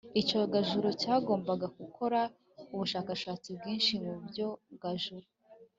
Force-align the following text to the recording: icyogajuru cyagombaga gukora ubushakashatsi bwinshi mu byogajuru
icyogajuru 0.21 0.87
cyagombaga 1.01 1.67
gukora 1.79 2.19
ubushakashatsi 2.73 3.47
bwinshi 3.57 3.93
mu 4.03 4.13
byogajuru 4.29 5.27